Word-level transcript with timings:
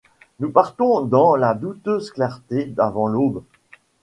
Nous 0.39 0.49
partons 0.49 1.01
dans 1.01 1.35
la 1.35 1.53
douteuse 1.53 2.09
clarté 2.09 2.65
d’avant 2.65 3.05
l’aube. 3.05 3.43